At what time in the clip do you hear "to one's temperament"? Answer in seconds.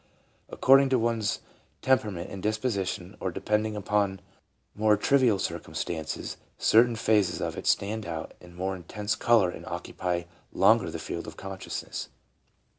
0.89-2.31